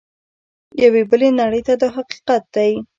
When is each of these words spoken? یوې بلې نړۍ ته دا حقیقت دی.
یوې 0.83 1.03
بلې 1.09 1.29
نړۍ 1.39 1.61
ته 1.67 1.73
دا 1.81 1.87
حقیقت 1.97 2.43
دی. 2.55 2.71